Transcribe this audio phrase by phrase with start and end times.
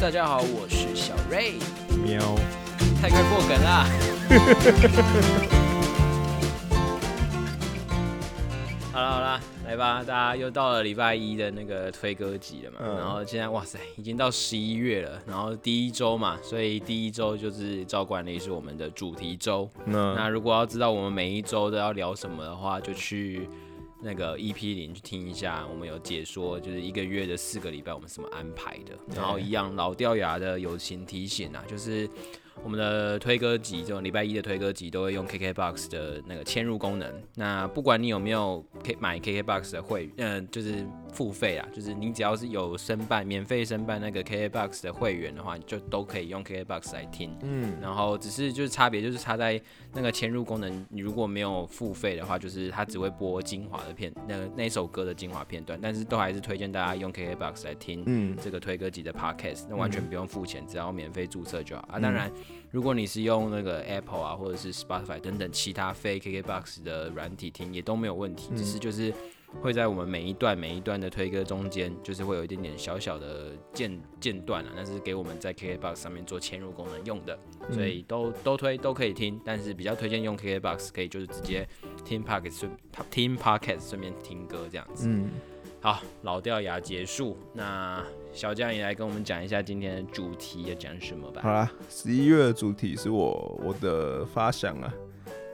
[0.00, 1.54] 大家好，我是小瑞。
[2.04, 2.20] 喵，
[3.02, 3.84] 太快破梗啦！
[8.92, 12.76] 好了好了，来吧，大家又到了礼拜一的那个推歌集了嘛。
[12.80, 19.68] 嗯然后现在哇塞，已经到十一月了，然后第一周嘛，所以第一周就是照惯例是我们的主题周。
[19.84, 23.48] 那那如果要知道我们每一周都要聊什么的话，就去
[24.00, 28.96] 那个 EP 零去听一下，我们有解说，就是一个月的四个礼拜我们怎么安排的。
[29.14, 32.08] 然后一样老掉牙的友情提醒啊，就是
[32.62, 37.10] 我们的推歌集，这种礼拜一的推歌集都会用 KKBOX 的那个嵌入功能。
[37.34, 47.34] 那不管你有没有 K 买 KKBOX 的会，嗯、就是付费啊，就是你只要是有申办免费申办那个 KKBOX 的会员的话，你就都可以用 KKBOX 来听。
[47.42, 49.60] 嗯，然后只是就是差别就是差在
[49.94, 61.98] 那个嵌入功能，你如果没有付费的话，就是它只会播精华的片，那个那首歌的精华片段，但是都还是推荐大家用 KKBOX 来听嗯这个推歌集的 Podcast，那完全不用付钱，只要免费注册就好啊。
[61.98, 62.30] 当然，
[62.70, 69.12] 如果你是用那个 Apple 啊或者是 Spotify 等等其他非 KKBOX 的软体听，也都没有问题，只是就是。
[69.62, 77.38] 会在我们每一段每一段的推歌中间，就是会有一点点小小的间间断啊，那是给我们在 KKBOX 上面做嵌入功能用的。
[77.70, 81.66] 所以都都推都可以听，但是比较推荐用 KKBOX，可以就是直接
[82.04, 82.70] 听 Pocket 顺
[83.10, 85.08] 听 Pocket 顺便听歌这样子。
[85.08, 85.30] 嗯，
[85.80, 88.04] 好，老掉牙结束，那
[88.38, 91.40] 小将也来跟我们讲一下今天的主题要讲什么吧。
[91.42, 94.94] 好啦，十一月的主题是我我的发想啊，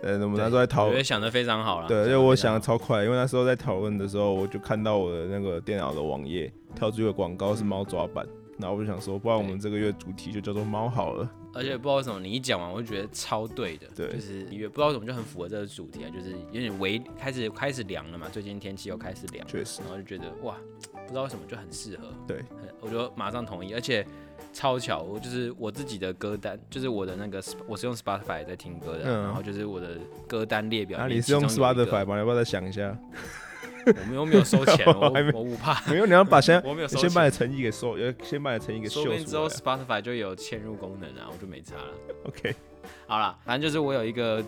[0.03, 1.89] 呃，我们那时候在讨我觉，得想的非常好了。
[1.89, 8.27] 对，因为我想的超快，因为那时候在讨论的时候，我就看到我的那个电脑的网页跳出一个广告是猫爪板，
[8.59, 20.57] 然后我就想说，不然我们这个月主题就叫做猫好了，而且不知道为什么你一讲完，我就觉得超对的，对就是也不知道为什么就很符合这个主题啊，就是有点微开始开始凉了嘛，最近天气又开始凉，确实然后就觉得哇，
[20.93, 22.43] 不知道为什么就很适合，对，
[22.81, 24.07] 我就马上同意，而且
[24.53, 32.15] 超巧，我就是我自己的歌单，就是我的那个我是用 Spotify 在听歌的，嗯然后就是我的歌单列表啊，你是用 Spotify 吗？
[32.15, 32.97] 你要不要再想一下？
[33.87, 37.35] 我们又没有收钱， 我我不怕，没有，你要把先我没有收先把你。
[37.35, 39.49] 诚意给收，要先把你诚意给秀说不定之后。
[39.49, 41.93] Spotify 就有嵌入功能啊，我就没差了。
[42.29, 42.55] OK，
[43.09, 44.41] 好了，反正就是我有一个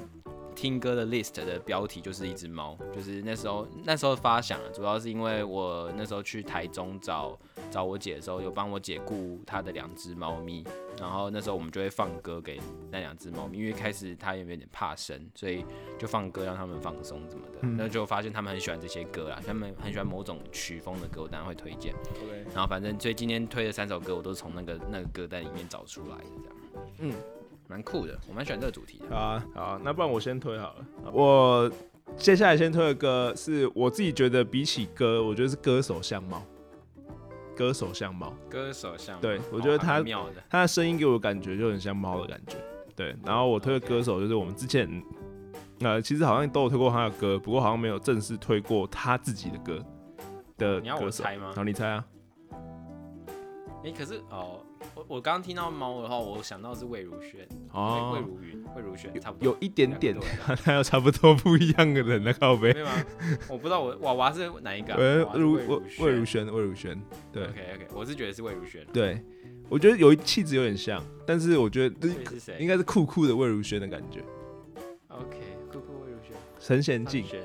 [0.57, 7.39] 听歌的 list 的标题就是一只猫，就是那时候那时候发想了，主要是因为我那时候去台中找
[7.71, 10.65] 找我姐的时候，有帮我姐雇她的两只猫咪，
[10.99, 12.59] 然后那时候我们就会放歌给
[12.91, 15.65] 那两只猫咪，因为开始它有点怕生，所以
[15.99, 21.95] 就放歌让它们放松什么的，嗯那就发现他们很喜欢这些歌啦，他们很喜欢某种曲风的歌，我当然会推荐。
[22.55, 27.15] 然后反正所以今天推的三首歌，我都是从那个那个歌单里面找出来的，这样，嗯，
[27.69, 29.15] 蛮酷的，我蛮喜欢这个主题的。
[29.15, 30.87] 好啊，好啊，那不然我先推好了。
[31.13, 31.71] 我
[32.17, 36.43] 接下来先推的歌是我自己觉得比起歌，我觉得是歌手相貌，
[37.57, 40.03] 歌手相貌，歌手像对哦我觉得他
[40.49, 42.57] 他的声音给我的感觉就很像猫的感觉。
[42.95, 45.03] 对，然后我推的歌手就是我们之前，
[45.81, 49.85] 呃，其实好像都有推过他的歌，不过好像没有正式推过他自己的歌
[50.57, 51.25] 的你要我歌手。
[51.25, 52.05] 猜吗好，你猜啊？
[53.85, 54.61] 哎、可是哦，
[54.97, 62.73] 我我刚刚听到猫的话，我想到是魏如萱，哦魏，如云，魏如萱差不多，有一点点两个都有， 他有差不多不一样的人的靠背。
[62.73, 62.93] 没有吗？
[63.51, 65.53] 我不知道我娃娃是哪一个、魏魏如
[65.99, 66.99] 魏如萱，魏如萱，
[67.31, 69.23] 对 OK OK，我是觉得是魏如萱，对，
[69.69, 72.09] 我觉得有一气质有点像，但是我觉得？
[72.59, 74.25] 应该是酷酷的魏如萱的感觉
[75.09, 75.37] ，OK，
[75.71, 77.41] 酷酷魏如萱，陈贤静张，悬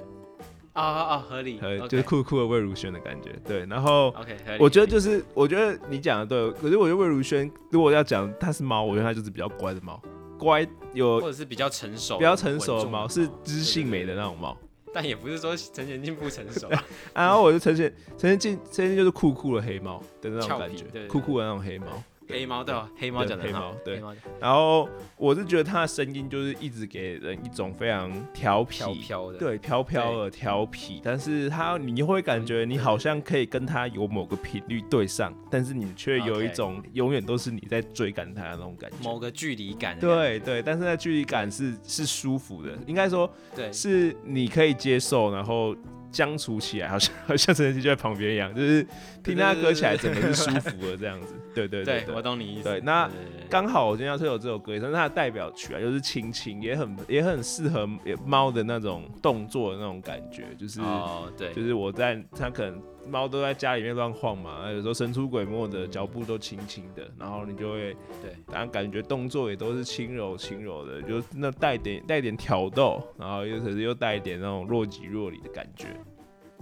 [0.73, 1.59] 啊啊啊，合理，
[1.89, 3.31] 就是酷酷的魏如萱的感觉。
[3.45, 4.13] 对，然后
[4.59, 10.01] 我觉得就是，我觉得你讲的对，可是我觉得魏如萱如果要讲它是猫，我觉得它就是比较乖的猫，
[10.37, 14.57] 乖有或者是比较成熟、比较成熟的猫，是知性美的那种猫。
[14.93, 16.69] 但也不是说陈贤进不成熟
[17.15, 21.87] 然后我就陈贤陈贤进呈现就是酷酷的黑猫的那种感觉酷酷的那种黑猫。
[22.31, 22.89] 黑猫对吧？
[22.97, 24.01] 黑猫讲的黑猫对。
[24.39, 24.87] 然后
[25.17, 38.97] 我是觉得他的声音就是一直给人一种非常调皮、飘飘的，对，飘飘的调皮，但是他你会感觉你好像可以跟他有某个频率对上，但是你却有一种永远都是你在追赶他的那种感觉。
[39.03, 45.75] 某个距离感，对对，但是那距离感是是舒服的，应该说对，是你可以接受，然后
[46.11, 48.85] 相处起来好像 好像陈奕迅就在旁边一样，就是
[49.23, 51.33] 听他歌起来整个是舒服的这样子。
[51.53, 52.63] 对对对对，我懂你意思。
[52.63, 53.09] 对那
[53.49, 57.87] 刚好我今天要推有这首歌，也是它的代表曲啊，就是亲亲，也很也很适合
[58.25, 75.87] 猫的那种动作的那种感觉，就是、哦，对，就是我在它可能猫都在家里面乱晃嘛，有时候神出鬼没的脚步都轻轻的，然后你就会对，然后感觉动作也都是轻柔轻柔的，就那带点带点挑逗，然后又可是又带一点那种若即若离的感觉，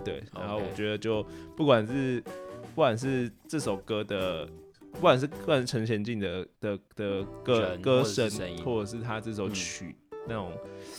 [0.03, 1.24] 对，然后我觉得就
[1.56, 2.24] 不管是
[2.74, 4.47] 不管是这首歌的
[4.99, 8.29] 不管是不管是陈贤进的的的歌歌声
[8.65, 9.95] 或者是他这首嗯曲、
[10.27, 10.51] 那种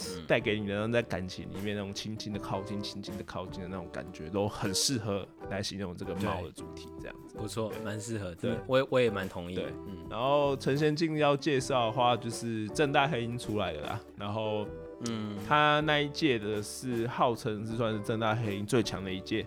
[0.08, 7.36] 嗯带给你的那种在感情里面那种轻轻的靠近、轻轻的靠近的那种感觉，都很适合来形容这个猫的主题这样子。
[7.36, 8.36] 不错，蛮适合的。
[8.36, 9.62] 对我也我也蛮同意的。
[9.64, 14.00] 对嗯，然后陈贤进要介绍的话，就是正大黑鹰出来的啦。
[14.16, 14.66] 然后
[15.10, 19.46] 嗯，他那一届的是号称是算是正大黑鹰最强的一届。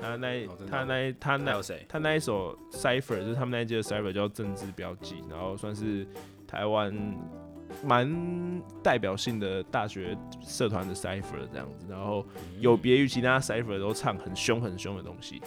[0.00, 1.62] 他那哦他那他那？
[1.88, 6.06] 他那一首 Cipher 就是他们那一届的 Cipher 叫政治标记，然后算是
[6.46, 6.92] 台湾
[7.84, 12.26] 蛮代表性的大学社团的 Cipher 这样子，然后
[12.58, 15.40] 有别于其他 Cipher 都唱很凶很凶的东西。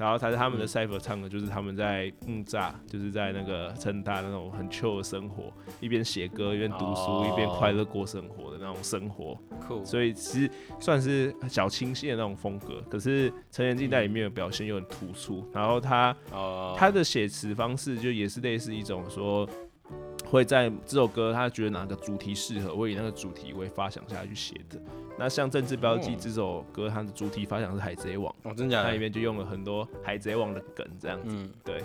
[0.00, 0.66] 然后他他们的嗯。
[0.70, 7.28] Cipher 唱的就是他们在木栅，就是在那个成大那种很 chill 的生活，一边写歌一边读书、哦。
[7.30, 12.80] 一边快乐过生活的那种生活，酷，所以其实算是小清新的那种风格。
[12.88, 19.46] 可是陈妍静在里面的表现又很突出，然后他哦，他的写词方式就也是类似一种说，
[20.30, 24.80] 会在这首歌他觉得哪个主题适合，会以那个主题为发想下去写的。
[25.18, 28.84] 那像《政治标记哦》这首歌，它的主题发想是海贼王，哦，真假的？
[28.84, 31.34] 它里面就用了很多海贼王的梗这样子。
[31.34, 31.82] 嗯，对，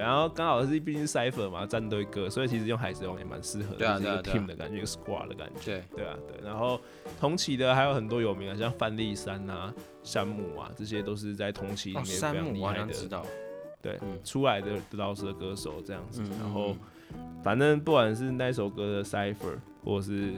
[0.00, 5.60] 然后刚好是毕竟是 cipher 嘛，战队歌，所以其实用海贼王也蛮适合的，对啊就是一个 team 的感觉，一个 squad 的感觉。
[5.64, 6.40] 对，对啊，对。
[6.46, 6.80] 然后
[7.18, 13.26] 同期的还有很多有名的，像范丽山啊、山姆啊，这些都是在同期里哦，面非山姆我好常厉害的，像知道。
[13.82, 16.22] 对，嗯出来的饶舌歌手这样子。
[16.22, 16.78] 嗯，然后嗯
[17.42, 20.34] 反正不管是那首歌的 cipher，或者是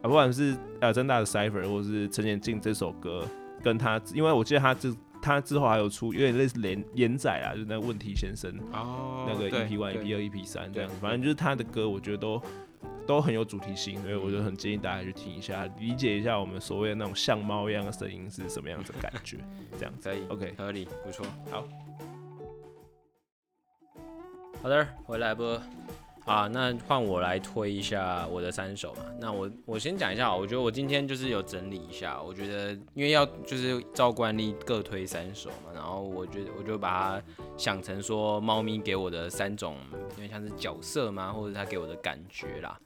[0.00, 3.26] 啊，不管是呃真大的 cipher，或者是陈妍进这首歌，
[3.62, 8.52] 跟他，因为我记得他之他之后还有出有点类似连连载啊，就是那个问题先生。
[8.72, 12.42] 哦，那个 E 对 EP one、对 EP 二、EP 三这样子，反正就是他的歌，我觉得都
[13.06, 19.38] 都很有主题性，所以我就很建议大家去听一下，理解一下我们所谓的那种像猫一样的声音是什么样子的感觉，
[19.78, 20.08] 这样子。
[20.08, 21.24] 可以 OK，合理，不错。
[21.50, 21.64] 好，
[24.62, 25.58] 好的，回来不？
[26.24, 29.04] 啊，那换我来推一下我的三首嘛。
[29.20, 37.22] 那我我先讲一下，我觉得我今天就是有整理一下，我觉得因为要就是照惯例各推三首嘛，然后我觉得我就把它
[37.56, 39.76] 想成说猫咪给我的三种，
[40.16, 42.78] 因为像是角色嘛，或者它给我的感觉啦。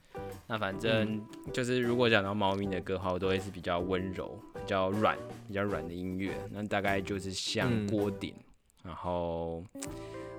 [0.49, 6.33] 那反正就是如果讲到猫咪的歌的话，我都会是比较温柔、比较软、比较软的音乐。
[6.51, 8.35] 那大概就是像嗯锅顶，
[8.83, 9.63] 然后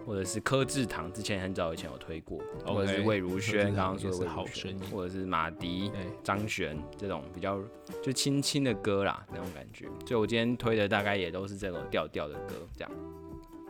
[0.10, 7.62] 或者是柯志堂，之前很早以前有推过，或者是魏如萱，柯志堂刚刚说是魏如萱好声音或者是马迪、对，张悬这种比较
[8.02, 9.86] 就轻轻的歌啦，那种感觉。
[10.08, 12.92] 所以我今天推的大概也都是这种调调的歌，这样。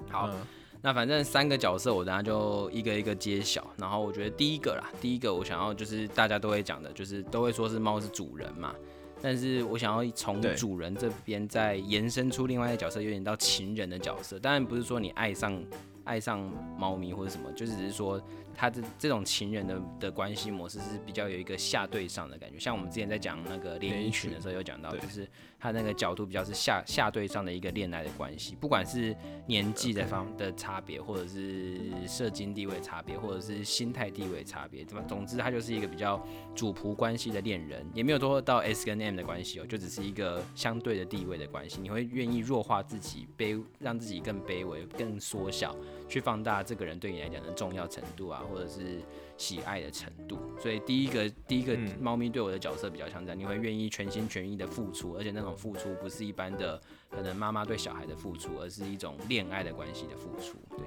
[0.10, 0.40] 好，嗯
[0.82, 3.70] 那反正三个角色我等下就一个一个揭晓。
[3.76, 8.74] 然后我觉得第一个啦，第一个我想要就是大家都会讲的，就是都会说是猫是主人嘛。
[9.22, 14.40] 但是我想要从主人这边再延伸出另外一个角色，有点到情人的角色。
[14.40, 15.62] 当然不是说你爱上
[16.10, 16.40] 爱上
[16.76, 18.20] 猫咪或者什么，就只是说
[18.56, 22.58] 他的这种情人的的关系模式是比较有一个下对上的感觉。
[22.58, 25.30] 像我们之前在讲那个连衣裙的时候有讲到，就是
[25.60, 29.16] 他那个角度比较是下下对上的一个恋爱的关系，不管是
[29.46, 35.04] 年纪的方的差别，或者是社经地位差别，或者是心态地位差别，怎么？
[35.08, 36.20] 总之，他就是一个比较
[36.56, 41.80] 主仆关系的恋人，也没有说到 S 跟 M 的关系哦，就只是一个相对的地位的关系。
[41.80, 45.76] 你会愿意弱化自己，卑让自己更卑微、更缩小，
[46.10, 49.00] 去放大这个人对你来讲的重要程度啊，或者是
[49.38, 50.40] 喜爱的程度。
[50.60, 60.58] 所以第一个，第一个嗯猫咪对我的角色比较像这样，你会愿意全心全意的付出，而且那种付出不是一般的可能妈妈对小孩的付出，而是一种恋爱的关系的付出。
[60.76, 60.86] 对，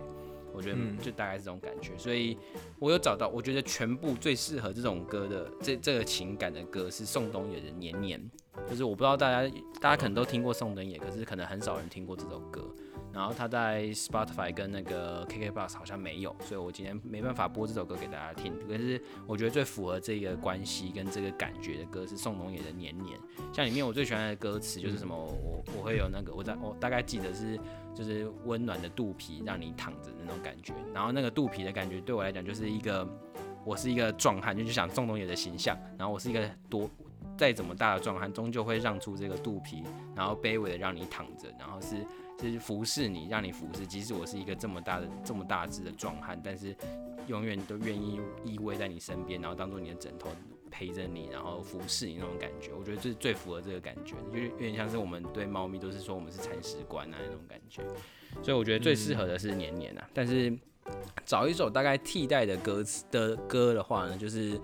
[0.53, 1.97] 我觉得嗯就大概是这种感觉。
[1.97, 2.37] 所以
[2.81, 8.21] 我有找到，我觉得全部最适合这种歌的这这个情感的歌是宋冬野的《年年》，
[8.69, 12.69] 就是我不知道大家大家可能都听过宋冬野，可是可能很少人听过这首歌。
[13.13, 18.53] 然后他在 Spotify 跟那个 KKBox 好像没有，所以我今天没办法播这首歌给大家听。
[18.67, 23.19] 可是我觉得最符合这个关系跟这个感觉的歌是宋冬野的《年年》，
[23.55, 27.59] 像里面我最喜欢的歌词就是什么，我我会有那个我在我大概记得是
[27.95, 33.07] 就是温暖的肚皮让你躺着那种感觉，然后那个肚皮的感觉对我来讲就是一个
[33.65, 36.89] 我是一个壮汉，就就想宋冬野的形象，然后我是一个多
[37.37, 39.83] 再怎么大的壮汉，终究会让出这个肚皮，
[40.17, 42.05] 然后卑微的让你躺着，然后是
[42.43, 43.87] 就是服侍你，让你服侍。
[43.87, 46.75] 即使我是一个这么大的这么大只的壮汉，但是
[47.29, 50.29] 永远都愿意依偎在你身边，然后当做你的枕头
[50.71, 52.73] 陪着你，然后服侍你那种感觉。
[52.73, 57.83] 我觉得这是最符合这个感觉，就是有点像是我们对猫咪都是说我们是铲屎官啊那种感觉。
[58.43, 60.53] 所以我觉得最适合的是年年啊，但是
[61.25, 64.61] 找一首大概替代的歌词的歌的话呢，就是。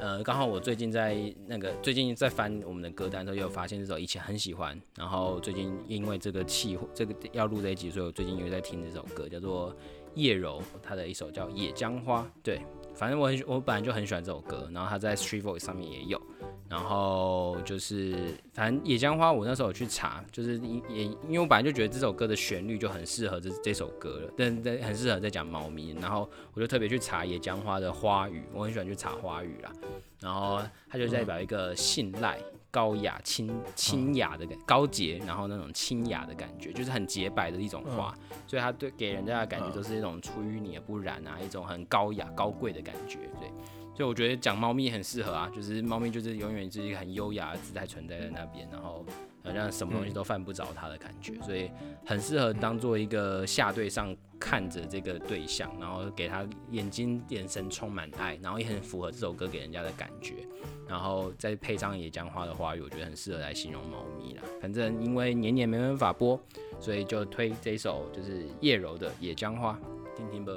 [0.00, 1.14] 呃，刚好我最近在
[1.46, 9.70] 那个最近在翻我们的歌单的时候，有发现这首以前很喜欢，然后最近因为这个气这个要录这一集，所以我最近又在听这首歌，叫做
[10.14, 12.62] 《叶柔他的一首叫《野江花》，对，
[13.00, 16.20] 反正我很我本来就很喜欢这首歌，然后它在 Street Voice 上面也有，
[16.68, 18.14] 然后就是
[18.52, 29.72] 反正《野江花》我那时候有去查，就是因也因为我本来就觉得这首歌的旋律就很适合这这首歌了，但但很适合在讲猫咪，然后我就特别去查《野江花》的花语，我很喜欢去查花语啦，
[30.20, 32.38] 然后它就代表一个信赖。
[32.70, 38.14] 高雅、清清雅的感，高洁，然后那种清雅的感觉，就是很洁白的一种花，
[38.46, 43.50] 所以它对给人家的感觉都是一种出淤泥而不染啊，一种很高雅、高贵的感觉，对。
[43.92, 49.04] 所以我觉得讲猫咪很适合啊，就是猫咪就是永远是一个很优雅的姿态存在在那边，然后
[49.42, 51.70] 好像什么东西都犯不着他的感觉，所以
[52.04, 60.46] 很适合当做一个下对上看着这个对象，然后给他眼睛眼神充满爱，然后也很符合这首歌给人家的感觉。
[60.88, 64.42] 然后再配上野姜花的花语，我觉得很适合来形容猫咪啦。
[64.60, 66.38] 反正因为年年没办法播，
[66.80, 69.78] 所以就推这首就是叶柔的野姜花，
[70.16, 70.52] 听听吧。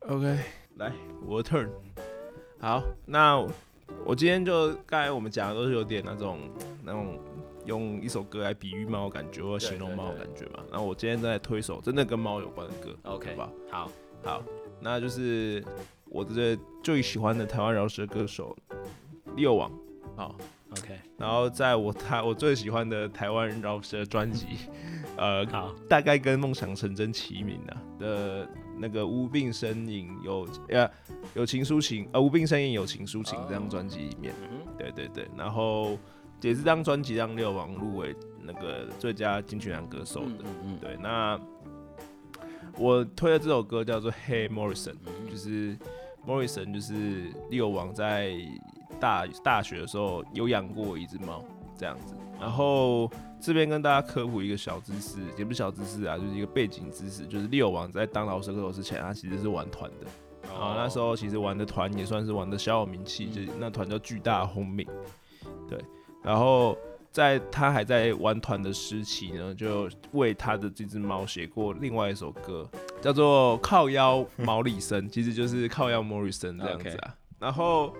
[0.00, 0.38] OK，
[0.76, 0.92] 来
[1.26, 1.70] 我的 turn。
[2.60, 3.42] 好，那
[4.04, 6.38] 我今天就刚才我们讲的都是有点那种
[6.82, 7.18] 那种
[7.66, 10.64] 用一首歌来比喻猫的感觉或形容猫的感觉嘛。
[10.72, 13.50] 那我今天在推一首真的跟猫有关的歌，OK 吧？
[13.70, 13.90] 好，
[14.22, 14.42] 好，
[14.80, 15.62] 那就是。
[16.10, 18.56] 我的最喜欢的台湾饶舌歌手
[19.34, 19.68] 六王，
[20.14, 20.36] 好
[20.70, 24.46] ，OK，然后在我台我最喜欢的台湾饶舌专辑，
[25.16, 28.48] 呃，好，大概跟梦想成真齐名啊的
[28.78, 30.90] 那个无病呻吟有呃
[31.34, 34.34] 有情抒情呃无病呻吟有情抒情这张专辑里面，
[34.78, 35.98] 对对对，然后
[36.40, 40.44] 也是这张专辑让六王入围那个最佳金曲男歌手的，
[40.80, 41.40] 对，那
[42.78, 44.96] 我推的这首歌叫做 Hey Morrison，
[45.30, 45.76] 就是。
[46.26, 48.32] Morrison 就是六王在
[48.98, 51.44] 大大学的时候有养过一只猫
[51.76, 53.10] 这样子，然后
[53.44, 64.86] 这边跟大家科普一个小知识，也不是小知识啊，就是一个背景知识，就是六王在当老师歌手之前，他其实是玩团的，啊，那时候其实玩的团也算是玩的小有名气，就那团叫巨大轰鸣，
[65.68, 65.78] 对，
[66.22, 66.76] 然后。
[67.14, 72.68] 在他还在玩团的时期呢，就为他的这只猫写过另外一首歌，
[73.00, 77.14] 叫做《靠腰毛里森》，其实就是靠腰莫里森这样子啊。
[77.38, 77.94] 然后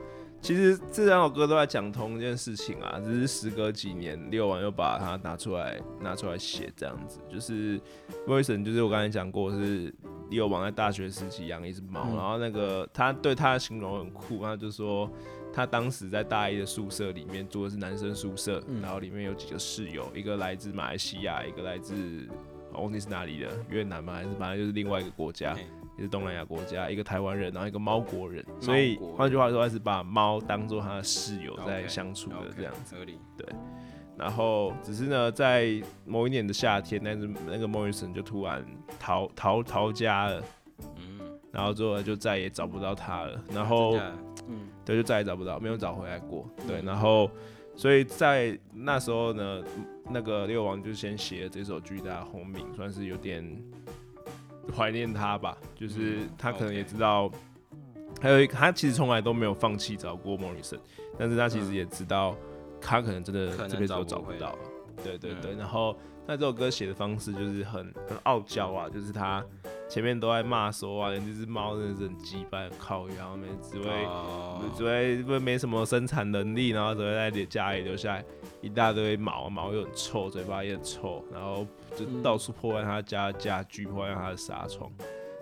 [0.44, 7.18] 其实这两首歌都在讲同一件事情啊，只是时隔几年，六王又把它拿出来拿出来写这样子。
[7.30, 7.80] 就是
[8.26, 9.90] 莫里森，就是我刚才讲过，是
[10.28, 15.10] 六王在大学时期养一只猫，然后那个他对他的形容很酷，他就说。
[15.56, 22.28] 他当时在大一的宿舍里面住的是男生宿舍，然后里面有几个室友，一个来自马来西亚，一个来自
[22.72, 24.14] 忘记是哪里的越南吗？
[24.14, 25.56] 还是反正就是另外一个国家，
[25.96, 28.44] 也是东南亚国家，一个台湾人，然后一个猫国人。
[28.60, 32.96] 所以换句话说，他是把猫当做他的室友在相处的这样子。
[33.36, 33.46] 对。
[34.16, 38.64] 然后只是呢，在某一年的夏天，那只那个莫里森就突然
[38.98, 40.42] 逃逃逃家了。
[40.96, 41.20] 嗯。
[41.50, 43.44] 然后之后就再也找不到他了。
[43.52, 43.98] 然后。
[44.46, 46.46] 嗯，对，就再也找不到，没有找回来过。
[46.68, 47.30] 对，然后，
[47.74, 49.62] 所以在那时候呢，
[50.10, 53.42] 那个六王就先写了这首《巨大的轰鸣》，算是有点
[54.76, 55.56] 怀念他吧。
[55.74, 57.30] 就是他可能也知道，
[58.20, 60.78] 还有他其实从来都没有放弃找过莫里森，
[61.18, 62.36] 但是他其实也知道，
[62.80, 64.58] 他可能真的这辈子都找不到了。
[65.02, 69.44] 对对对，然后那这首歌写的方式就是很很傲娇啊，就是他。
[69.86, 74.06] 前面都在骂说啊，这只猫真的是很鸡巴靠腰，没只会
[74.74, 78.20] 只会不没什么生产能力，然后只会在家里留下
[78.62, 84.90] 一大堆毛，毛又很臭，嘴巴也很臭，然后就到处破坏他家家具，破坏他的纱窗。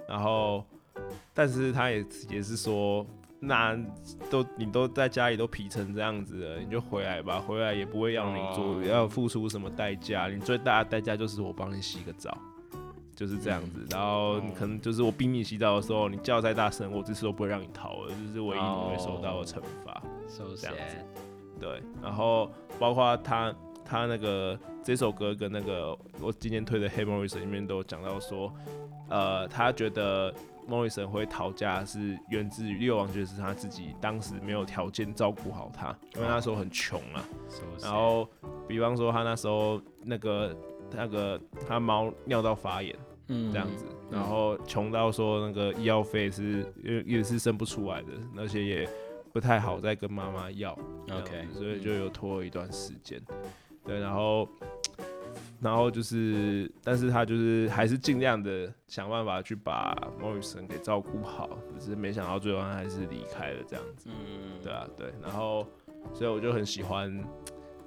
[0.08, 0.64] 然后，
[1.32, 3.06] 但是他也也是说，
[3.40, 3.78] 那
[4.30, 10.28] 都你都在家里都皮成这样子了，你就回来吧，回来也不会让你做，要付出什么代价？
[10.28, 12.36] 你最大的代价就是我帮你洗个澡。
[13.14, 20.02] 就是这样子，然后可能就是我逼你洗澡的时候，你叫再大声，我这次都不会让你逃了，就是唯一你会受到的惩罚。
[20.26, 20.96] 这样子，
[21.60, 21.82] 对。
[22.02, 23.54] 然后包括他
[23.84, 28.52] 他那个这首歌跟那个我今天推的《黑 Morrison》里面都讲到说，
[29.08, 30.32] 呃，他觉得
[30.68, 37.24] Morrison 会逃家是源自于六王爵是他自己当时没有条件照顾好他，因为那时候很穷啊。
[37.80, 38.28] 然后
[38.66, 40.56] 比方说他那时候那个
[40.92, 42.94] 那个他猫尿到发炎。
[43.28, 43.52] 嗯。
[43.52, 48.88] 这样子，然后穷到说那个医药费是也也是生不出来的，而且也
[49.32, 50.76] 不太好再跟妈妈要
[51.08, 53.22] ，OK，所以就有拖了一段时间，
[53.84, 54.48] 对，然后
[55.60, 61.48] 然后就是，但是他就是还是尽量的想办法去把莫雨森给照顾好，
[61.78, 65.66] 只是没想到最后他还是离开了这样子，嗯，对啊，对，然后
[66.12, 67.22] 所以我就很喜欢。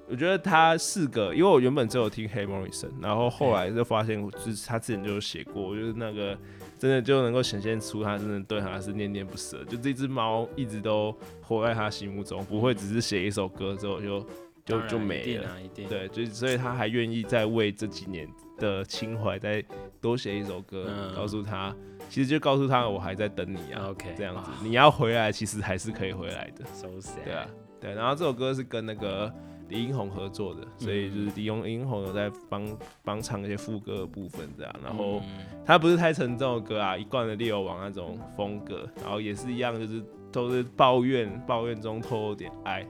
[0.07, 6.37] 我觉得他四个，因为我原本只有听黑莫里森，然后后来就发现，就是他之前就有写过，就是那个
[6.77, 11.11] 真的就能够显现出他真的对他是念念不舍，就这只猫一直都
[11.41, 14.23] 活在他心目中，不会只是写一首歌之后就
[14.65, 15.49] 就就没了。
[15.73, 19.63] 对，就所以他还愿意再为这几年的情怀再
[20.01, 21.73] 多写一首歌，告诉他，
[22.09, 23.89] 其实就告诉他我还在等你啊。
[23.89, 26.65] OK，这样子你要回来，其实还是可以回来的。
[26.73, 27.23] So sad。
[27.23, 27.47] 对啊，
[27.79, 29.31] 对，然后这首歌是跟那个。
[29.67, 34.71] 李英宏合作的，所以就是李英英宏有在帮帮唱一些副歌的部分，这样。
[34.83, 35.19] 然后
[35.65, 42.85] 他不是太沉重的歌啊，一贯的猎友王那种风格，然后也是一样，就是都是抱怨，抱怨中透露点爱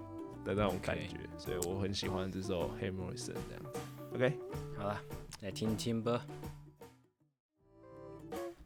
[0.46, 3.80] 的那种感觉，所以我很喜欢这首《h a m m e r s o n 这样子。
[4.14, 4.38] OK，
[4.78, 5.02] 好了，
[5.42, 6.25] 来听听吧。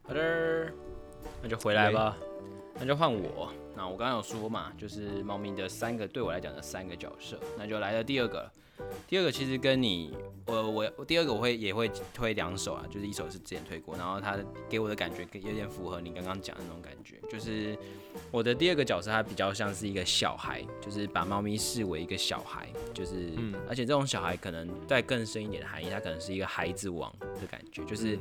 [0.02, 0.72] 好的，
[1.42, 2.16] 那就回来吧，
[2.74, 3.52] 那就换我。
[3.74, 8.50] 那我刚刚有说嘛，就是猫咪的三个对我来讲的三个角色，那就来了第二个。
[9.06, 10.12] 第二个其实跟你，
[10.46, 14.36] 我我第二个我会也会推两首啊，就是一首是之前推过，然后它
[14.68, 17.76] 给我的感觉有点符合你刚刚讲的那种感觉，就是
[18.30, 23.32] 我的第二个角色它比较像是一个小孩，就是把猫咪视为一个小孩，就是
[23.68, 28.18] 而且这种小孩可能带更深一点的含义，它可能是一个孩子王的感觉，就是。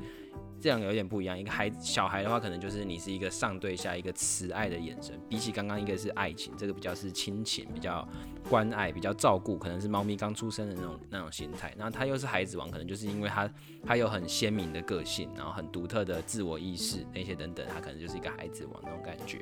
[0.59, 8.07] 这样有点不一样，一个孩小孩的话，可能就是你是一个上对下一个慈爱的眼神，比起刚刚一个是爱情，这个比较是亲情，比较
[8.49, 11.73] 关爱，比较照顾，可能是猫咪刚出生的那种那种心态。
[11.77, 13.49] 然后他又是孩子王，可能就是因为他
[13.85, 19.39] 他有很鲜明的个性，然后很独特的自我意识那些等等，他可能就是一个孩子王那种感觉。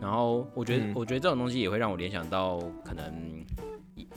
[0.00, 3.44] 然后我觉得，我觉得这种东西也会让我联想到可能。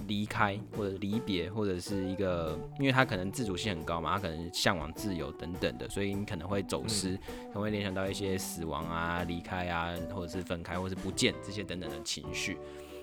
[0.07, 7.17] 离开或者离别，或者是一个，因为他可能自主性很高嘛，他可能向往自由等等的，所以你可能会走失，
[7.47, 12.57] 可能会联想到一些死亡啊、离开啊，或者是分开，或是不见这些等等的情绪。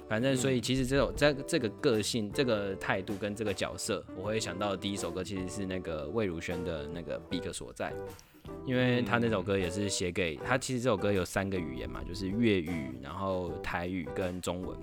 [0.09, 7.91] 反正，所以其实这种在这个个性、这个态度跟这个角色，我会想到第一首歌其实是那个魏如萱的那个《big 所在》，
[8.67, 10.59] 因为他那首歌也是写给他。
[10.59, 14.76] 其实这首歌有三个语言嘛，就是粤语、然后台语跟中文。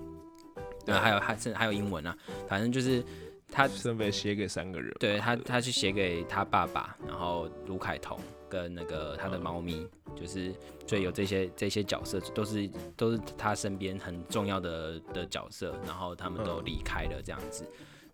[0.84, 2.16] 对，还有还甚至还有英文啊，
[2.48, 3.04] 反正就是
[3.48, 4.94] 他分别写给三个人。
[4.98, 10.52] 对他，他去写给他爸爸，然后卢凯彤跟那个他的猫咪，就是
[10.86, 17.64] 所以有这些这些角色都是都是他身边很重要的的角色，然后他们都离开了这样子。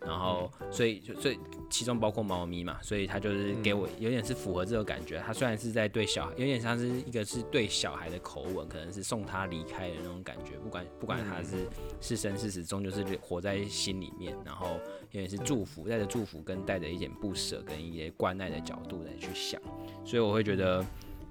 [0.07, 1.38] 然后，所以，所以
[1.69, 5.19] 其中包括猫咪嘛，所以他就是给我有点是符合这个感觉。
[5.27, 10.53] 他虽然是在对小孩，有点像是一个是对小孩的口吻，可能是送他离开的那种感觉。
[10.62, 11.66] 不管不管他是
[12.01, 14.37] 是生是死，终究是活在心里面。
[14.45, 14.79] 然后
[15.11, 19.61] 有点是祝福，带着祝福跟带着一点不舍跟一些关爱的角度来去想。
[20.05, 20.87] 所以我会觉得。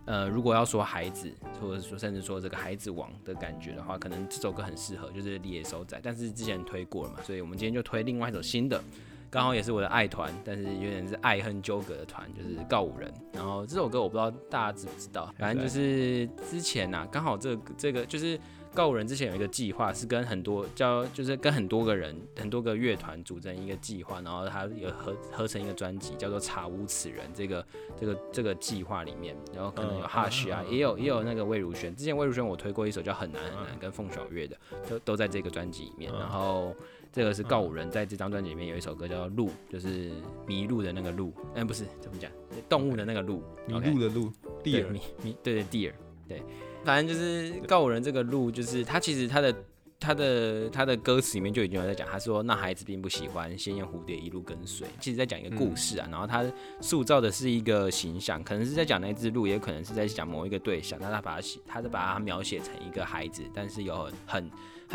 [0.05, 5.99] 呃，如果要说孩子，或者说甚至说这个孩子王的感觉的话，可能这首歌很适合，就是野手仔。
[6.03, 8.81] 但是之前推过了嘛，所以我们今天就推另外一首新的，
[9.29, 13.11] 刚好也是我的爱团，但是有点是爱恨纠葛的团，就是告五人。
[13.33, 18.39] 然后这首歌我不知道大家知不知道，反正就是之前呐，刚好这这个就是。
[18.75, 27.25] 告五人之前有一个计划，是跟很多叫，就是跟很多个人、很多个乐团组成一个计划，然后他有合合成一个专辑，叫做《查无此人》。
[27.33, 27.65] 这个、
[27.97, 31.95] 这个、这个计划里面，然后可能有 Hush 啊，也有也有那个魏如萱。
[31.95, 34.57] 之前魏如萱我推过一首叫《很难很难》，跟凤小岳的，
[34.89, 36.11] 都都在这个专辑里面。
[36.11, 36.75] 然后
[37.13, 40.11] 这个是告五人在这张专辑里面有一首歌叫《鹿》，就是
[40.45, 42.29] 迷路的那个鹿，哎，不是怎么讲，
[42.67, 44.29] 动物的那个鹿，迷路的鹿
[44.61, 45.93] ，Deer，迷迷对对 Deer，
[46.27, 46.43] 对。
[46.85, 49.55] 反正就是告五人这个路，就是他其实他的
[49.99, 56.45] 他的他的歌词里面就已经有在讲，他说那孩子并不喜欢鲜艳蝴蝶一路跟随，其实在讲一个故事啊，然后他
[56.81, 64.51] 塑造的是一个形象，可能是在讲那只鹿，也可能是在讲某一个对象，但他把它写，他是把它描写成一个孩子，但是有很很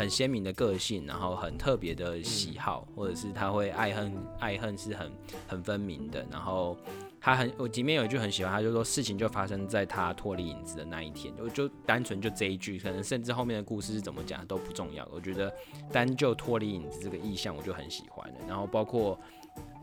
[0.09, 5.11] 鲜明的个性，然后很特别的喜好，或者是他会爱恨爱恨是很
[5.47, 6.77] 很分明的，然后。
[7.23, 15.07] 他很，我里面有一句很喜欢，他就说事情就发生在他脱离影子的那一天，我就单纯就这一句，可能甚至后面的故事是怎么讲都不重要。
[15.13, 15.53] 我觉得
[15.91, 18.39] 单就脱离影子这个意象，我就很喜欢了。
[18.47, 19.15] 然后包括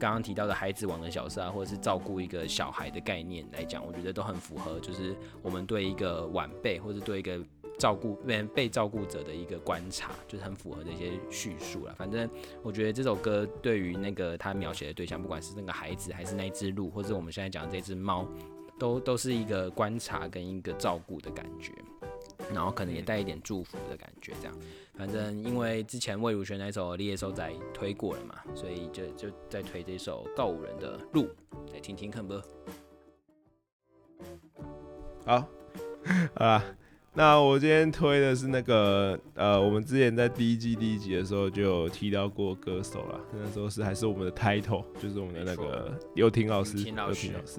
[0.00, 7.38] 刚刚提到的孩子王的角色啊，或者是照顾一个小孩的概念来讲，我觉得都很符合，就是我们对一个晚辈或者对一个。
[7.78, 11.94] 照顾被被照顾者的一个观察，就是很符合这些叙述了。
[11.96, 12.28] 反正
[12.62, 18.26] 我觉得这首歌对于那个他描写的对象，不管是那个孩子，还是那只鹿，或者我们现在讲的这只猫，
[18.78, 21.72] 都都是一个观察跟一个照顾的感觉，
[22.52, 24.32] 然后可能也带一点祝福的感觉。
[24.40, 24.56] 这样，
[24.94, 31.22] 反正因为之前魏如萱那首《猎手仔》推过了嘛，所以就就在推这首告五人的《鹿》，
[31.72, 32.34] 来听听看不？
[35.24, 35.48] 好
[36.34, 36.64] 啊。
[37.18, 47.58] 那我今天推的是那个呃，我们之前在第一季第一集的时候就有提到过歌手了，那时候是还是我们的 title，就是我们的那个刘婷老师，刘婷老师。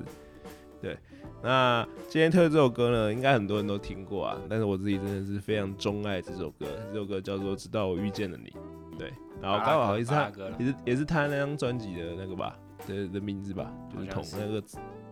[0.81, 0.97] 对，
[1.43, 8.49] 那今天推的这首歌呢，应该很多人都听过啊，但是我自己真的是非常钟爱这首歌，这首歌叫做《直到我遇见了你》。
[8.97, 14.63] 对，然后刚好也是他，也是也是他那张专辑的那个吧的的名字吧，就是同那个，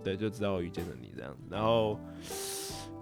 [0.06, 2.00] 对，就知道我遇见了你这样子，然后。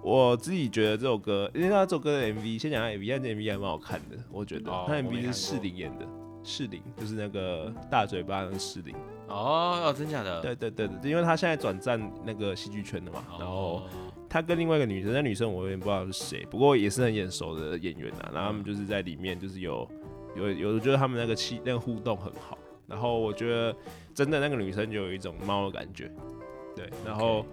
[0.06, 4.70] 我自己觉得这首歌，因为他这首歌的 MV，先讲下 MV，他 MV 还蛮好看的，我觉得。
[4.86, 6.06] 他 MV 是适龄演的，
[6.44, 8.94] 适龄就是那个大嘴巴的适龄。
[9.26, 10.40] 哦哦，真假的？
[10.40, 13.82] 对对对对，因为他现在转战那个戏剧圈的嘛，然后
[14.28, 18.30] 他跟另外一个女生，那女生我有点不知道是谁，不过也是很眼熟的演员啊。
[18.32, 19.90] 然后他们就是在里面就是有
[20.36, 22.56] 有有，我觉得他们那个气那个互动很好。
[22.86, 23.74] 然后我觉得
[24.14, 26.08] 真的那个女生就有一种猫的感觉，
[26.76, 27.44] 对，然后。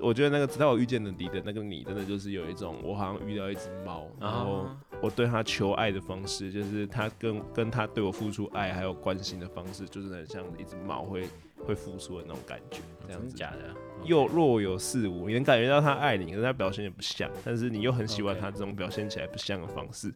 [0.00, 4.66] 我觉得那个直到我遇见了你的那个你，真的就是有一种我好像遇到一只猫，然后
[5.00, 11.28] 我对它求爱的方式，就是它跟跟它对我付出爱还有关心的方式，就是很像一只猫会
[11.64, 13.36] 会付出的那种感觉，这样子。
[13.36, 13.74] 假的？
[14.04, 20.12] 又若有似无，你能感觉到他爱你，可是他表现也不像，但是你又很喜欢他这种表现起来不像的方式，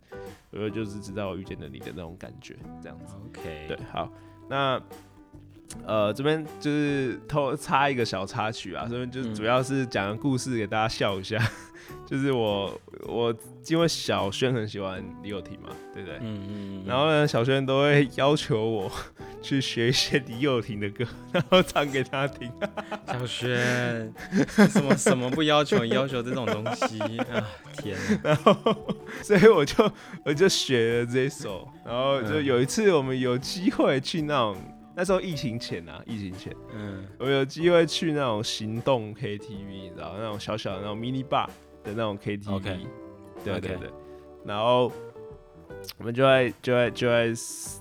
[0.51, 3.15] 我觉得就是直到我遇见了你的那种感觉，这样子。
[3.29, 4.11] OK，对，好，
[4.49, 4.83] 那。
[5.85, 11.39] 呃，这边就是偷插一个小插曲啊，这边就主要是讲个故事给大家笑一下。
[12.05, 13.35] 就是我我
[13.69, 16.19] 因为小轩很喜欢李友廷嘛，对不对？
[16.21, 16.85] 嗯嗯。
[16.85, 18.91] 然后呢，小轩都会要求我
[19.41, 22.51] 去学一些李友廷的歌，然后唱给他听。
[23.07, 24.13] 小轩，
[24.69, 25.85] 什么什么不要求？
[25.87, 27.47] 要求这种东西啊！
[27.79, 27.97] 天。
[28.23, 28.57] 然后，
[29.23, 29.93] 所以我就
[30.25, 31.69] 我就学了这首。
[31.85, 34.57] 然后就有一次我们有机会去那种。
[34.97, 41.47] 那时候疫情前啊，疫情前，嗯，我有机会去那种行动 KTV，你知道那种小小的那种 mini bar
[41.85, 42.87] 的那种 KTV，
[43.45, 43.91] 对对对，
[44.43, 44.91] 然后
[45.99, 47.27] 我们就在就在就在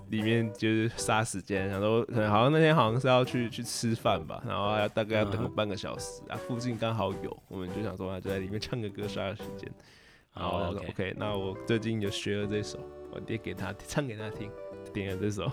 [0.10, 9.71] 里面就是杀时间，想说可能好像那天好像是要去去吃饭吧，然后要大概要等个半个小时啊，附近刚好有，我们就想说就在里面唱个歌杀下时间。
[10.36, 12.78] 然后，OK，那我最近就学了这首，
[13.13, 14.51] 我爹给他唱给他听，
[14.93, 15.49] 点了这首。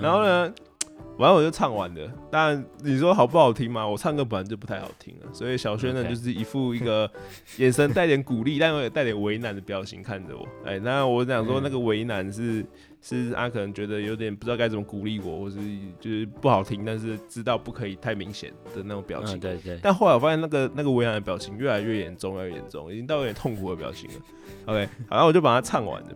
[0.00, 0.52] 然后呢，
[1.18, 2.10] 完了我就唱完了。
[2.30, 3.86] 但你说好不好听嘛？
[3.86, 7.10] 我唱歌本来就不太好听了，所以小轩呢就是一副一个
[7.58, 10.46] 眼神带点鼓励，但又带点为难的表情看着我。
[10.64, 12.64] 哎，那我想说那个为难是
[13.00, 15.56] 是他可能觉得有点不知道该怎么鼓励我，或是
[16.00, 19.38] 就是不好听，但是知道不可以太明显的那种表情。
[19.38, 19.78] 对对。
[19.82, 24.16] 但后来我发现那个那个为难的表情越来越严重，越来越严重，已经到有点痛苦的表情了。
[24.66, 26.08] OK，好，然后我就把它唱完了。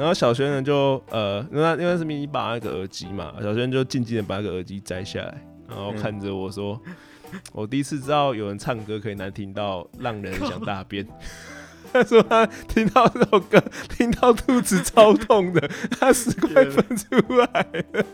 [0.00, 6.80] 然后小轩呢就呃，那因为是迷你把那个耳机嘛，小轩就静静的把那个耳机摘下来，然后看着我说
[7.52, 11.06] ：“我第一次知道有人唱歌可以难听到让人想大便。
[11.92, 15.68] ”他说他听到这首歌，听到肚子超痛的，
[16.00, 18.06] 他十块分出来了。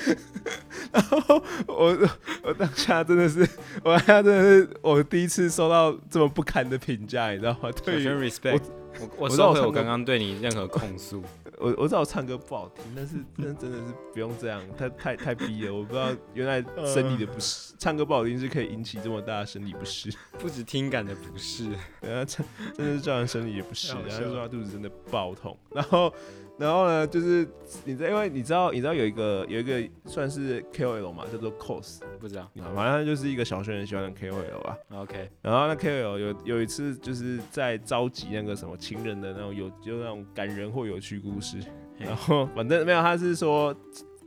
[0.92, 2.08] 然后我
[2.44, 3.46] 我当下真的是，
[3.84, 7.70] 我当下真的是我第一次收到这么不堪的评价，你知道吗？
[7.84, 8.62] 对，respect。
[9.00, 11.22] 我我收回我刚刚对你任何控诉。
[11.58, 15.74] 我我知道我唱歌不好听，但是真真的是不用这样，太太太逼了。
[15.74, 26.12] 我不知道原来生理的不适，唱歌不好听是可以引起这么大的生理不适， 不止听感的不适，然后唱真的是造成生理也不适，然后说他肚子真的爆痛，然后。
[26.58, 27.46] 然后呢，就是
[27.84, 34.78] 你知道，因为你知道，你知道有一个有一个算是 KOL 嘛，叫做 cos，不知道，反正就是一个小学生喜欢的 KOL 吧。
[34.92, 35.30] OK。
[35.42, 41.58] 然后那 KOL 有有一次就是在召集那个什么情人的那种有就那种感人或有趣故事，
[41.98, 43.76] 然后反正没有，他是说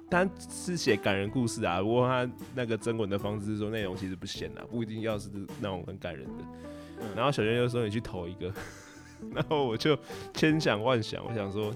[0.08, 6.44] 他是写感人故事啊，不过他那个征文的方式是说内容其实不显啊，不一定要是那种很感人的。
[7.16, 8.54] 然后小轩就说你去投一个，
[9.34, 9.98] 然后我就
[10.34, 11.74] 千想万想，我想说。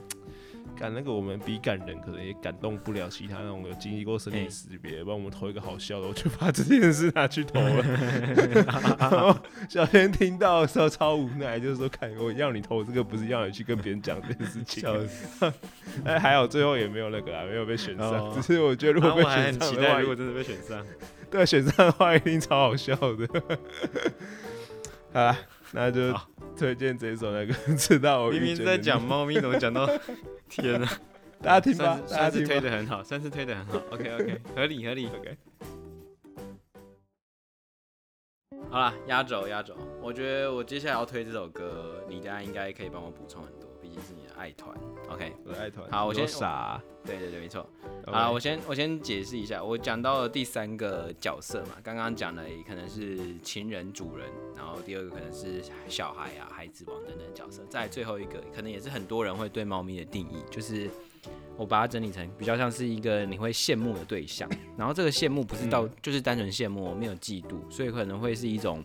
[0.78, 7.84] 感那个我们比感人，可能也感动不了其他那种有经历过生离死别，帮我们投一个好笑的，我就把这件事拿去投了。
[9.00, 9.36] 然后
[9.70, 14.84] 小天听到的时候超无奈，就是说：“看我要你投这个，不是要你去跟别人讲这件事情。”
[16.04, 18.34] 哎，还好最后也没有那个啊，没有被选上。
[18.34, 20.86] 只是我觉得如果被选上的话，如果真的被选上，
[21.30, 23.28] 对选上的话一定超好笑的。
[25.14, 25.36] 好，
[25.74, 26.16] 那就。
[26.56, 29.90] 推荐这首那个， 知道我明明在讲猫咪，怎么讲到
[30.48, 30.88] 天啊？
[31.42, 33.82] 大家听吧，算是推的很好，算是推的很好。
[33.90, 35.08] OK OK，合理合理。
[35.18, 35.36] OK。
[38.70, 44.78] 好啦，压轴压轴，我觉得我接下来要推这首歌，李佳应该可以帮我补充很多，毕竟是你的爱团。
[45.10, 45.90] OK，我的爱团。
[45.90, 46.82] 好我先傻。
[47.06, 47.66] 对对对，没错。
[48.08, 60.90] 好，我先我先解释一下，我讲到了第三个角色嘛，刚刚讲的可能是情人、主人，然后第二个可能是小孩啊、孩子王等等的角色，再最后一个可能也是很多人会对猫咪的定义，就是
[61.58, 68.84] 我把它整理成比较像是一个你会羡慕的对象，然后这个羡慕不是到、嗯就是单纯羡慕，没有嫉妒，所以可能会是一种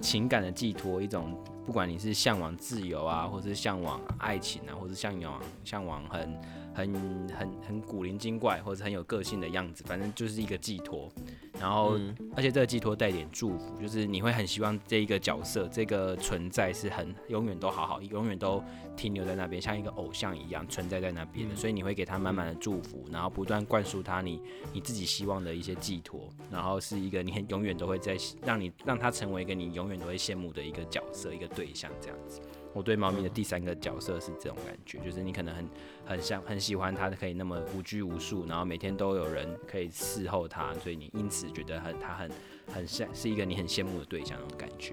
[0.00, 6.38] 情感的寄托，一种不管你是向往自由啊，或是向往爱情啊，或是向往向往很
[6.74, 11.10] 很很很古灵精怪，或者很有个性的样子，反正就是一个寄托。
[11.58, 18.62] 然后，嗯而且这个寄托带点祝福，就是你会很希望这一个角色、这个存在是很永远都好好，永远都
[18.96, 21.54] 停留在那边，像一个偶像一样存在在那边的。
[21.54, 24.40] 嗯所以你会给他满满的祝福，然后不断灌输他你
[24.72, 32.40] 你自己希望的一些寄托，然后是一个你很永远都会在让你让他成为一个你永远都会羡慕的一个角色、一个对象这样子。
[32.72, 35.68] 我对猫咪的第三个角色是这种感觉，就是你可能很
[36.04, 42.30] 很像很喜欢它，可以那么无拘无束，然后每天都有人可以伺候它，所以你因此觉得很它很
[42.72, 44.92] 很像是一个你很羡慕的对象那种感觉。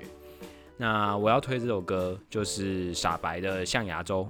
[0.77, 4.27] 那我要推这首歌就是傻白的《象牙洲》，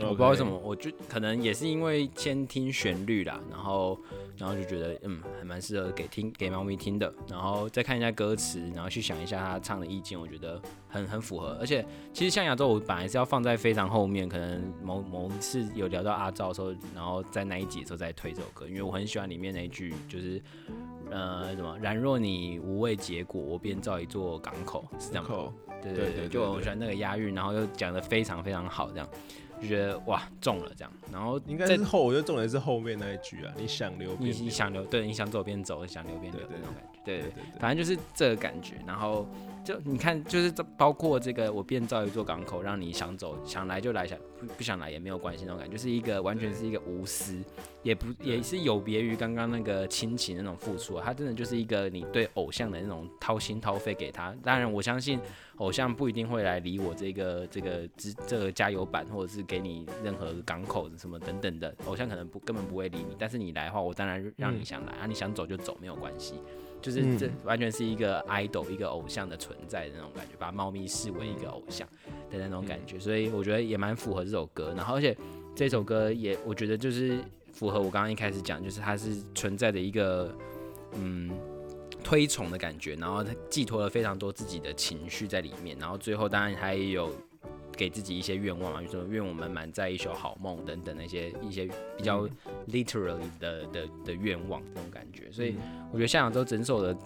[0.00, 3.98] 我不知道为什么，我就可能也是因为先听旋律啦，然后
[4.36, 11.56] 然后就觉得嗯还蛮适合给听给猫咪听的，然后再看一下歌词，然后去想一下他唱的意境，我觉得很很符合。
[11.60, 20.42] 而且其实象牙洲我本来是要放在非常后面，可能某某一次有聊到阿赵的时候，然后在那一集的时候再推这首歌，因为我很喜欢里面那一句就是。
[21.10, 21.78] 呃，什么？
[21.80, 25.52] 然若你无畏结果，我便造一座港口，是这样吗？
[25.82, 29.08] 对对对，对对对对就我喜欢那个押韵，然后又讲的非常非常好，这样
[29.60, 30.92] 就觉得哇中了这样。
[31.12, 38.74] 然后应该是后，我觉得重点是后面那一句啊，你想留你你想留，对，你想走便走，想留便留对对那种感觉，对对对，反正就是这个感觉。
[38.86, 39.26] 然后
[39.62, 47.42] 就你看，就是这包括这个，我变造一座港口，让你想走想来就来，想不不想来也没有关系那种感觉，就是一个完全是一个无私，
[47.82, 54.34] 也不也是有别于刚刚那个亲情那种付出、啊，它真的就是一个你对偶像的那种掏心掏肺给他。
[54.42, 55.18] 当然，我相信
[55.56, 63.16] 偶像不一定会来理我这个这个这这个加油版，或者是给你任何港口什么等等的，偶像可能不根本不会理你。
[63.18, 66.34] 但是你来的话，我当然让你想来、啊，你想走就走没有关系。
[66.84, 71.88] 就是嗯这完全是一个 idol 一个偶像的存在的那种感觉，把猫咪视为一个偶像
[72.30, 74.74] 的那种感觉，所以我觉得也蛮符合这首歌。
[74.76, 75.16] 然后而且
[75.56, 77.18] 这首歌也我觉得就是
[77.54, 80.30] 符合我刚刚一开始讲，就是它是存在的一个
[80.92, 81.30] 嗯
[82.02, 87.10] 推崇的感觉，然后它寄托了非常多自己的情绪在里面，然后最后当然还有
[87.76, 92.28] 给自己一些愿望嘛，比如说愿我们满载一宿好梦等等那些一些比较
[92.68, 95.56] literally 的的的愿望这种感觉，所以
[95.92, 96.96] 我觉得向阳州整首的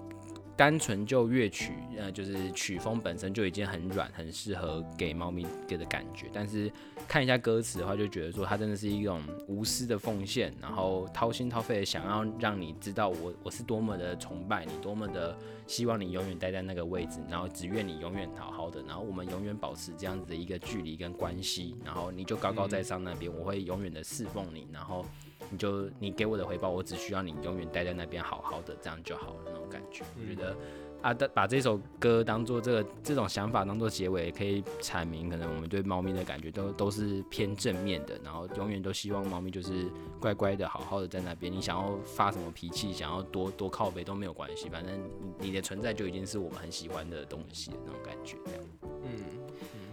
[0.58, 6.26] 单纯就乐曲，呃，就是曲风本身就已经很软，很适合给猫咪给的感觉。
[6.32, 6.68] 但是
[7.06, 25.06] 看一下歌词的话，就觉得说它真的是一种无私的奉献，然后掏心掏肺的想要让你知道我我是多么的崇拜你，多么的希望你永远待在那个位置，然后只愿你永远好好的，然后我们永远保持这样子的一个距离跟关系，然后你就高高在上那边，我会永远的侍奉你，然后
[25.50, 30.04] 你就你给我的回报，我只需要你永远待在那边好好的，这样就好了那种感觉。
[30.20, 30.56] 我觉得
[31.00, 39.86] 啊，的把这首歌当做这个这种想法当做结尾，可以阐明可能我们对猫咪的感觉都都是偏正面的，然后永远都希望猫咪就是
[40.20, 41.52] 乖乖的好好的在那边。
[41.52, 44.92] 你想要发什么脾气，想要多多靠背都没有关系，反正
[45.38, 48.60] 你你的存在就已经是我们很喜欢的东西的那种感觉，这样。
[49.04, 49.24] 嗯，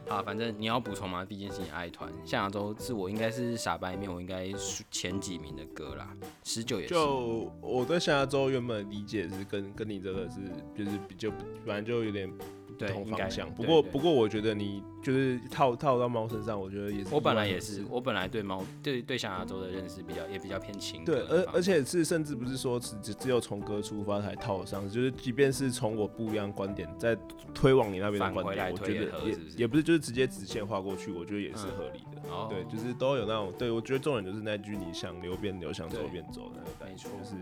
[0.10, 1.26] 啊，反正你要补充吗？
[1.26, 6.94] 毕竟是你爱团，下周是我应该是傻白面我应该是前几名的歌啦，十九也是。
[6.94, 10.39] 就我对下周原本理解是跟跟你这个是
[10.76, 11.30] 就是比较
[11.65, 12.32] 反正就有点，
[12.75, 13.49] 同方向。
[13.53, 17.13] 不对对过不过我觉得你就是套套到猫身上，我觉得也是。
[17.13, 27.17] 我本来也是，我本来对猫对对象牙洲的认识比较也比较偏情歌对，而而且是甚至不是说只只只有从歌出发才套上，就是即便是从我不一样观点再
[27.53, 28.93] 推往你那边的观点，我觉得
[29.27, 32.29] 也也不是就是直接直线划过去，我觉得也是嗯合理的。
[32.29, 37.35] 哦对，就是都有那种，对我觉得重点就是那句你想留便留，想走便走的那个感觉，就是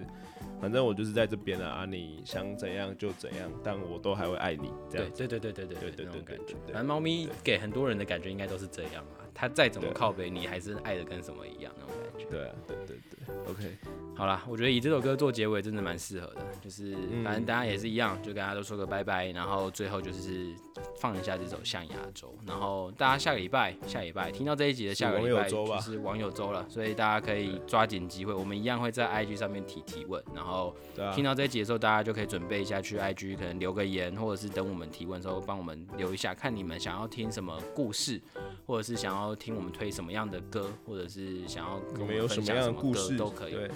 [0.62, 5.10] 反正我就是在这边啊，啊你想怎样就怎样，但我都还会爱你这样。
[5.16, 6.56] 对对对对对对对对感觉。
[6.68, 12.26] 反正猫咪给很多人的感觉应该都是这样嘛，它再怎么靠背，你还是爱的跟什么一样那种感觉。
[12.30, 13.78] 对啊，对对对，OK，
[14.16, 17.24] 好啦，我觉得以这首歌做结尾真的蛮适合的，就是嗯。
[17.24, 20.54] 反正大家也是一样，就跟大家都说个拜拜，然后最后就是
[21.00, 30.76] 放一下这首《象牙洲》，然后大家下个礼拜下礼拜听到这一集的下个礼拜就是网友周了，所以大家可以抓紧机会，我们一样会在 IG 上面提提问，然后
[31.16, 38.22] 听，到这一集的时候，大家就可以准备一下去 IG 可能留个言，或者是等我们提问的时候帮我们留一下，看你们想要听什么故事，
[38.66, 43.54] 或者是想要听我们推什么样的歌，或者是想要跟我们有分享什么样的故事都可以。
[43.54, 43.70] 对，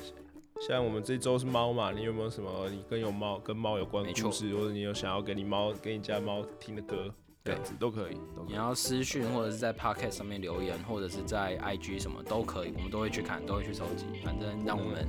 [0.68, 7.14] 像我们这周是猫嘛，你有没有什么你跟有猫跟猫有关的故事，或者你有想要给你猫给你家猫听的歌，
[7.46, 8.18] 这样子都可以。
[8.48, 14.06] 你要私讯或者是在 Podcast 上面留言，或者是在 IG 什么都可以，我们都会去看，都会去收集。
[14.24, 15.08] 反正让我们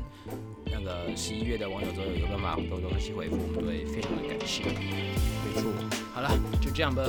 [0.67, 4.65] 那个十一月的网友都有有办法多东西回复，我们都会非常的感谢。
[4.65, 5.73] 没错，
[6.13, 6.29] 好了，
[6.61, 7.03] 就这样吧，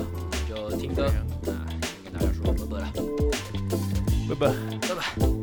[0.48, 1.10] 就听歌
[2.54, 2.94] 拜拜了，
[4.30, 4.54] 拜拜。
[4.88, 5.38] 拜拜。